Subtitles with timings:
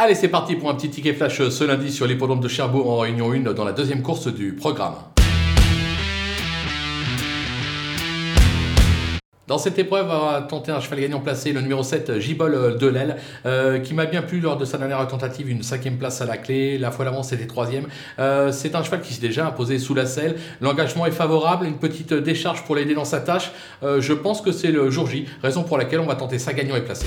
[0.00, 2.98] Allez, c'est parti pour un petit ticket flash ce lundi sur l'hippodrome de Cherbourg en
[2.98, 4.94] Réunion 1 dans la deuxième course du programme.
[9.48, 12.92] Dans cette épreuve, on va tenter un cheval gagnant placé, le numéro 7, Gibol de
[13.46, 16.36] euh, qui m'a bien plu lors de sa dernière tentative, une cinquième place à la
[16.36, 16.78] clé.
[16.78, 17.88] La fois d'avant, c'était troisième.
[18.20, 20.36] Euh, c'est un cheval qui s'est déjà imposé sous la selle.
[20.60, 23.50] L'engagement est favorable, une petite décharge pour l'aider dans sa tâche.
[23.82, 26.52] Euh, je pense que c'est le jour J, raison pour laquelle on va tenter sa
[26.52, 27.06] gagnant et placé.